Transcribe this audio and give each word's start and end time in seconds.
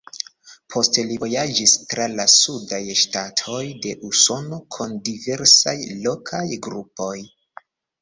Poste 0.75 1.03
li 1.09 1.17
vojaĝis 1.23 1.75
tra 1.91 2.07
la 2.13 2.25
sudaj 2.37 2.81
ŝtatoj 3.03 3.61
de 3.85 3.95
Usono 4.11 4.61
kun 4.79 4.99
diversaj 5.13 5.79
lokaj 6.05 6.45
grupoj. 6.69 7.17